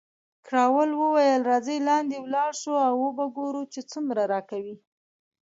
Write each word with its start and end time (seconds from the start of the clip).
کراول 0.47 0.91
وویل، 0.95 1.41
راځئ 1.51 1.77
لاندې 1.89 2.17
ولاړ 2.19 2.51
شو 2.61 2.73
او 2.87 2.93
وو 3.01 3.09
به 3.17 3.25
ګورو 3.37 3.61
چې 3.73 3.79
څومره 3.91 4.21
راکوي. 4.33 4.75